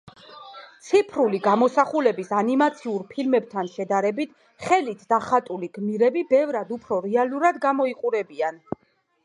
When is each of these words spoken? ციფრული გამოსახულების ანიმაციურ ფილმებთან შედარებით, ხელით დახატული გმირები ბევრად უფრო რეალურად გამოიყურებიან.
ციფრული 0.85 1.39
გამოსახულების 1.47 2.31
ანიმაციურ 2.37 3.03
ფილმებთან 3.11 3.69
შედარებით, 3.75 4.33
ხელით 4.65 5.05
დახატული 5.15 5.69
გმირები 5.79 6.25
ბევრად 6.35 6.75
უფრო 6.79 7.01
რეალურად 7.09 7.61
გამოიყურებიან. 7.69 8.63